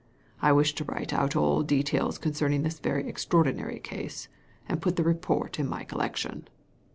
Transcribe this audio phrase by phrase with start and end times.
[0.41, 4.29] I wish to write out all details concern ing this very extraordinary case,
[4.67, 6.47] and put the report in my collection."